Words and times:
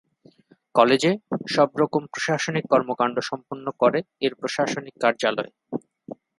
কলেজে 0.75 1.11
সব 1.47 1.69
রকম 1.81 2.01
প্রশাসনিক 2.13 2.65
কর্মকাণ্ড 2.73 3.15
সম্পন্ন 3.29 3.65
করে 3.81 3.99
এর 4.21 4.33
প্রশাসনিক 4.35 4.95
কার্যালয়। 5.03 5.51